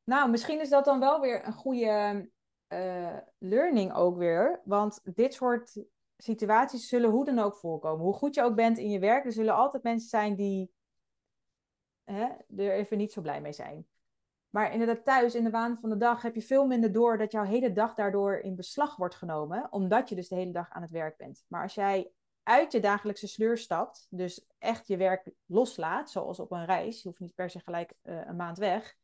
[0.04, 2.30] Nou, misschien is dat dan wel weer een goede
[2.68, 4.62] uh, learning ook weer.
[4.64, 5.84] Want dit soort
[6.18, 8.06] situaties zullen hoe dan ook voorkomen.
[8.06, 10.72] Hoe goed je ook bent in je werk, er zullen altijd mensen zijn die
[12.04, 12.28] hè,
[12.58, 13.88] er even niet zo blij mee zijn.
[14.54, 17.32] Maar inderdaad, thuis in de waan van de dag heb je veel minder door dat
[17.32, 20.82] jouw hele dag daardoor in beslag wordt genomen, omdat je dus de hele dag aan
[20.82, 21.46] het werk bent.
[21.48, 22.12] Maar als jij
[22.44, 27.08] uit je dagelijkse sleur stapt, dus echt je werk loslaat, zoals op een reis, je
[27.08, 28.96] hoeft niet per se gelijk uh, een maand weg,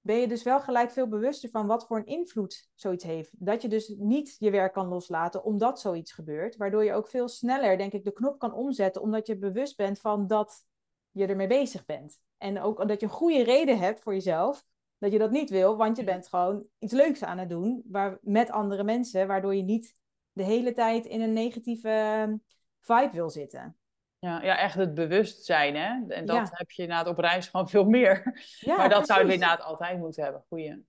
[0.00, 3.30] ben je dus wel gelijk veel bewuster van wat voor een invloed zoiets heeft.
[3.32, 7.28] Dat je dus niet je werk kan loslaten omdat zoiets gebeurt, waardoor je ook veel
[7.28, 10.64] sneller, denk ik, de knop kan omzetten, omdat je bewust bent van dat
[11.10, 12.20] je ermee bezig bent.
[12.42, 14.64] En ook dat je een goede reden hebt voor jezelf
[14.98, 18.18] dat je dat niet wil, want je bent gewoon iets leuks aan het doen waar,
[18.20, 19.96] met andere mensen, waardoor je niet
[20.32, 22.36] de hele tijd in een negatieve ehm,
[22.80, 23.76] vibe wil zitten.
[24.18, 26.14] Ja, ja, echt het bewustzijn, hè?
[26.14, 28.42] En dat heb je na het op reis gewoon veel meer.
[28.58, 30.44] Ja, maar dat zou je inderdaad altijd moeten hebben.
[30.48, 30.86] Goeie.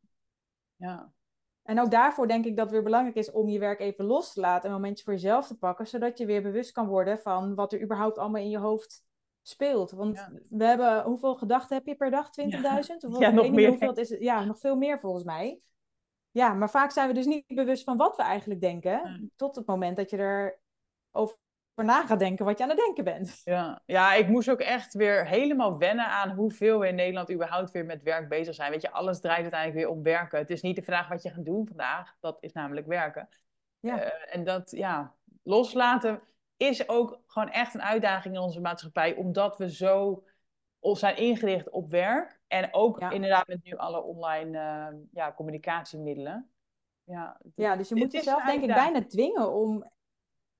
[0.75, 1.11] Ja.
[1.63, 4.33] En ook daarvoor denk ik dat het weer belangrijk is om je werk even los
[4.33, 7.55] te laten, een momentje voor jezelf te pakken, zodat je weer bewust kan worden van
[7.55, 9.03] wat er überhaupt allemaal in je hoofd
[9.43, 9.91] speelt.
[9.91, 12.27] Want we hebben, hoeveel gedachten heb je per dag?
[12.27, 12.51] 20.000?
[12.51, 12.83] Ja,
[13.19, 13.69] ja nog meer.
[13.69, 15.61] Hoeveel het is, ja, nog veel meer volgens mij.
[16.31, 19.31] Ja, maar vaak zijn we dus niet bewust van wat we eigenlijk denken.
[19.35, 20.59] Tot het moment dat je er
[21.11, 21.37] over
[21.75, 23.41] na gaat denken wat je aan het denken bent.
[23.43, 23.81] Ja.
[23.85, 27.85] ja, ik moest ook echt weer helemaal wennen aan hoeveel we in Nederland überhaupt weer
[27.85, 28.71] met werk bezig zijn.
[28.71, 30.39] Weet je, alles draait uiteindelijk weer om werken.
[30.39, 33.29] Het is niet de vraag wat je gaat doen vandaag, dat is namelijk werken.
[33.79, 34.05] Ja.
[34.05, 36.21] Uh, en dat, ja, loslaten
[36.63, 40.23] is ook gewoon echt een uitdaging in onze maatschappij, omdat we zo
[40.79, 42.41] zijn ingericht op werk.
[42.47, 46.49] En ook inderdaad met nu alle online uh, ja, communicatiemiddelen.
[47.03, 49.91] Ja, ja, dus je moet jezelf denk ik bijna dwingen om,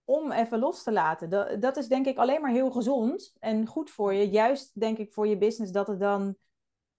[0.04, 1.30] om even los te laten.
[1.30, 4.30] Dat, dat is denk ik alleen maar heel gezond en goed voor je.
[4.30, 6.36] Juist denk ik voor je business dat het dan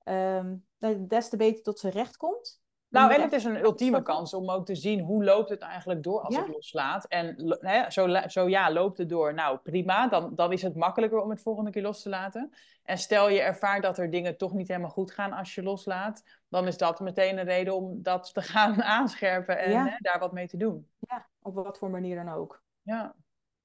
[0.05, 0.67] um,
[1.09, 2.63] des te beter tot zijn recht komt.
[2.95, 6.03] Nou, en het is een ultieme kans om ook te zien hoe loopt het eigenlijk
[6.03, 7.05] door als ik loslaat.
[7.05, 9.35] En hè, zo, zo ja, loopt het door.
[9.35, 12.53] Nou, prima, dan, dan is het makkelijker om het volgende keer los te laten.
[12.85, 16.23] En stel je ervaart dat er dingen toch niet helemaal goed gaan als je loslaat,
[16.49, 20.33] dan is dat meteen een reden om dat te gaan aanscherpen en hè, daar wat
[20.33, 20.89] mee te doen.
[20.99, 22.63] Ja, op wat voor manier dan ook.
[22.83, 23.15] Ja.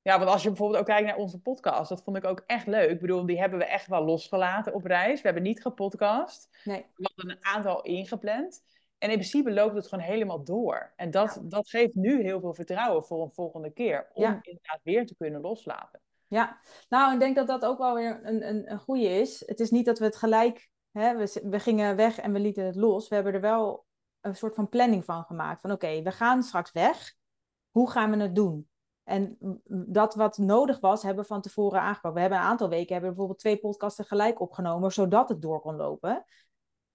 [0.02, 2.68] Ja, want als je bijvoorbeeld ook kijkt naar onze podcast, dat vond ik ook echt
[2.68, 2.90] leuk.
[2.90, 5.22] Ik bedoel, die hebben we echt wel losgelaten op reis.
[5.22, 6.50] We hebben niet gepodcast.
[6.64, 6.86] Nee.
[6.96, 8.64] We hadden een aantal ingepland.
[9.00, 10.94] En in principe loopt het gewoon helemaal door.
[10.96, 14.10] En dat, dat geeft nu heel veel vertrouwen voor een volgende keer.
[14.14, 16.02] Om inderdaad weer te kunnen loslaten.
[16.28, 16.60] Ja,
[16.90, 19.44] nou, ik denk dat dat ook wel weer een, een, een goede is.
[19.46, 22.66] Het is niet dat we het gelijk, hè, we, we gingen weg en we lieten
[22.66, 23.08] het los.
[23.08, 23.86] We hebben er wel
[24.22, 25.62] een soort van planning van gemaakt.
[25.62, 27.16] Van oké, we gaan straks weg.
[27.72, 28.70] Hoe gaan we het doen?
[29.04, 29.38] En
[29.88, 32.14] dat wat nodig was, hebben we van tevoren aangepakt.
[32.14, 35.62] We hebben een aantal weken hebben we bijvoorbeeld twee podcasten gelijk opgenomen, zodat het door
[35.62, 36.26] kon lopen.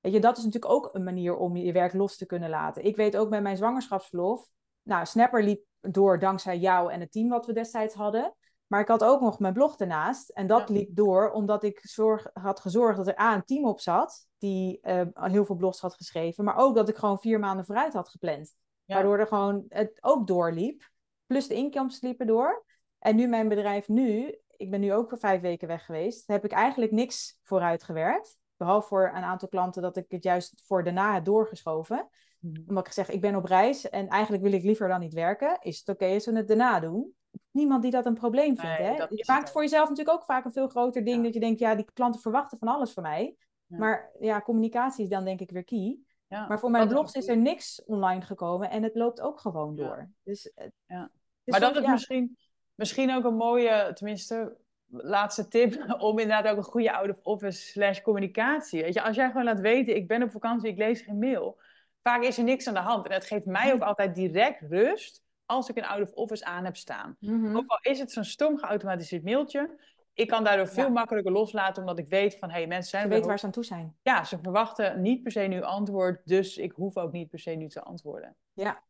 [0.04, 2.84] Weet je, dat is natuurlijk ook een manier om je werk los te kunnen laten.
[2.84, 4.50] Ik weet ook bij mijn zwangerschapsverlof,
[4.82, 8.34] nou, Snapper liep door dankzij jou en het team wat we destijds hadden.
[8.66, 10.30] Maar ik had ook nog mijn blog ernaast.
[10.30, 13.80] En dat liep door omdat ik zorg, had gezorgd dat er A, een team op
[13.80, 14.26] zat.
[14.38, 16.44] Die uh, heel veel blogs had geschreven.
[16.44, 18.54] Maar ook dat ik gewoon vier maanden vooruit had gepland.
[18.84, 20.90] Waardoor er gewoon het ook doorliep.
[21.26, 22.64] Plus de inkomsten liepen door.
[22.98, 26.26] En nu mijn bedrijf nu, ik ben nu ook voor vijf weken weg geweest.
[26.26, 28.36] Heb ik eigenlijk niks vooruit gewerkt.
[28.64, 32.09] Behalve voor een aantal klanten dat ik het juist voor daarna heb doorgeschoven.
[32.38, 32.62] Mhm.
[32.68, 35.59] Omdat ik zeg, ik ben op reis en eigenlijk wil ik liever dan niet werken.
[35.61, 37.14] Is het oké als we het daarna doen?
[37.50, 38.79] Niemand die dat een probleem vindt.
[38.79, 38.92] hè?
[38.92, 41.24] Je maakt voor jezelf natuurlijk ook vaak een veel groter ding.
[41.24, 43.37] Dat je denkt, ja, die klanten verwachten van alles van mij.
[43.66, 45.98] Maar ja, communicatie is dan denk ik weer key.
[46.27, 49.77] Ja, maar voor mijn blogs is er niks online gekomen en het loopt ook gewoon
[49.77, 50.11] door.
[50.22, 50.53] Dus,
[50.87, 51.11] ja.
[51.44, 52.37] Maar dat is misschien,
[52.74, 54.57] misschien ook een mooie, tenminste,
[55.02, 58.83] laatste tip om inderdaad ook een goede out-of-office slash communicatie.
[58.83, 61.61] Weet je, als jij gewoon laat weten, ik ben op vakantie, ik lees geen mail.
[62.02, 63.07] Vaak is er niks aan de hand.
[63.07, 67.16] En het geeft mij ook altijd direct rust als ik een out-of-office aan heb staan.
[67.20, 67.57] Mhm.
[67.57, 69.76] Ook al is het zo'n stom geautomatiseerd mailtje,
[70.14, 73.02] ik kan daardoor veel makkelijker loslaten, omdat ik weet van, hé, hey, mensen zijn...
[73.02, 73.96] Ze weten waar ze aan toe zijn.
[74.02, 77.50] Ja, ze verwachten niet per se nu antwoord, dus ik hoef ook niet per se
[77.50, 78.37] nu te antwoorden.
[78.52, 78.83] Ja,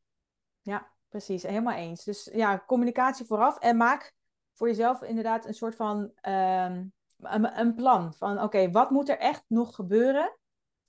[0.63, 1.43] ja, precies.
[1.43, 2.05] Helemaal eens.
[2.05, 4.14] Dus ja, communicatie vooraf en maak
[4.55, 8.15] voor jezelf inderdaad een soort van um, een, een, plan.
[8.15, 10.39] Van oké, wat moet er echt nog gebeuren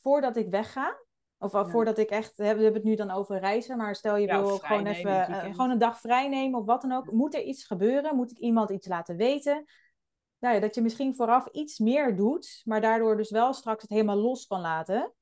[0.01, 1.03] voordat ik wegga?
[1.37, 1.65] Of ja.
[1.65, 4.85] voordat ik echt, we hebben het nu dan over reizen, maar stel je wil gewoon
[4.85, 7.11] even uh, gewoon een dag vrij nemen of wat dan ook.
[7.11, 8.15] Moet er iets gebeuren?
[8.15, 9.65] Moet ik iemand iets laten weten?
[10.39, 13.91] Nou ja, dat je misschien vooraf iets meer doet, maar daardoor dus wel straks het
[13.91, 15.13] helemaal los kan laten.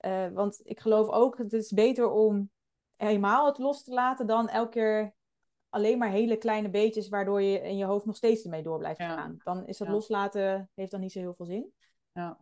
[0.00, 2.50] Uh, want ik geloof ook, het is beter om
[2.96, 5.14] helemaal het los te laten dan elke keer
[5.70, 9.00] alleen maar hele kleine beetjes waardoor je in je hoofd nog steeds ermee door blijft
[9.00, 9.40] gaan.
[9.44, 11.72] Dan is dat loslaten, heeft dan niet zo heel veel zin.
[12.12, 12.38] Ja.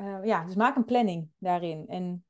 [0.00, 1.88] Uh, ja, dus maak een planning daarin.
[1.88, 2.24] En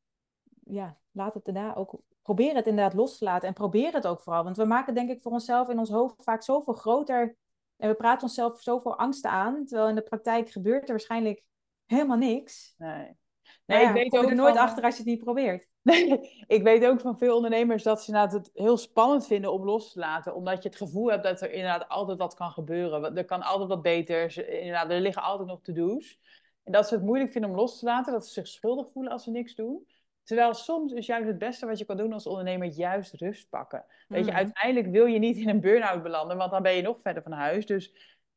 [0.65, 2.01] ja, laat het daarna ook.
[2.23, 3.49] Probeer het inderdaad los te laten.
[3.49, 4.45] En probeer het ook vooral.
[4.45, 7.37] Want we maken denk ik voor onszelf in ons hoofd vaak zoveel groter.
[7.77, 9.65] En we praten onszelf zoveel angsten aan.
[9.65, 11.45] Terwijl in de praktijk gebeurt er waarschijnlijk
[11.87, 12.75] helemaal niks.
[12.79, 13.19] Nee.
[13.67, 15.69] Nee, ik weet ook er nooit achter als je het niet probeert.
[16.47, 19.99] Ik weet ook van veel ondernemers dat ze het heel spannend vinden om los te
[19.99, 20.35] laten.
[20.35, 23.17] Omdat je het gevoel hebt dat er inderdaad altijd wat kan gebeuren.
[23.17, 24.49] Er kan altijd wat beter.
[24.49, 26.19] Inderdaad, er liggen altijd nog to-do's.
[26.65, 28.13] En dat ze het moeilijk vinden om los te laten.
[28.13, 29.87] Dat ze zich schuldig voelen als ze niks doen.
[30.25, 33.85] Terwijl soms is juist het beste wat je kan doen als ondernemer juist rust pakken.
[34.09, 34.37] Weet je, mm.
[34.37, 37.33] uiteindelijk wil je niet in een burn-out belanden, want dan ben je nog verder van
[37.33, 37.67] huis.
[37.67, 37.95] Dus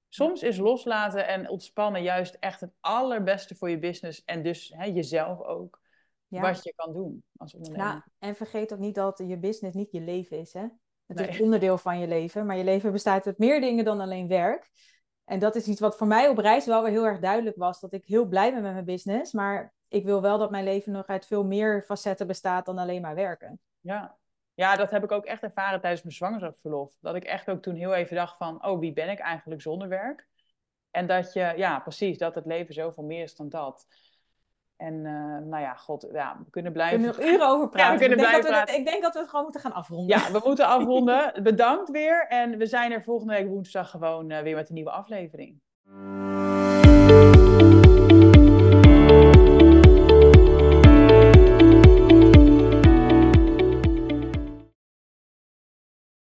[0.09, 4.85] soms is loslaten en ontspannen juist echt het allerbeste voor je business en dus hè,
[4.85, 5.81] jezelf ook.
[6.41, 7.87] Wat je kan doen als ondernemer.
[7.87, 10.53] Ja, en vergeet ook niet dat je business niet je leven is.
[10.53, 10.65] Hè?
[11.05, 13.99] Het is een onderdeel van je leven, maar je leven bestaat uit meer dingen dan
[13.99, 14.71] alleen werk.
[15.25, 17.79] En dat is iets wat voor mij op reis wel weer heel erg duidelijk was.
[17.79, 19.31] Dat ik heel blij ben met mijn business.
[19.31, 23.01] Maar ik wil wel dat mijn leven nog uit veel meer facetten bestaat dan alleen
[23.01, 23.59] maar werken.
[23.79, 24.17] Ja.
[24.53, 26.97] ja, dat heb ik ook echt ervaren tijdens mijn zwangerschapsverlof.
[27.01, 29.87] Dat ik echt ook toen heel even dacht van, oh, wie ben ik eigenlijk zonder
[29.87, 30.27] werk?
[30.91, 33.85] En dat je, ja, precies, dat het leven zoveel meer is dan dat.
[34.83, 37.01] En uh, nou ja, god, ja, we kunnen blijven...
[37.01, 37.87] We kunnen nog uren over praten.
[37.87, 39.61] Ja, we kunnen ik, denk blijven dat we ik denk dat we het gewoon moeten
[39.61, 40.17] gaan afronden.
[40.17, 41.43] Ja, we moeten afronden.
[41.43, 42.27] Bedankt weer.
[42.27, 45.61] En we zijn er volgende week woensdag gewoon uh, weer met een nieuwe aflevering.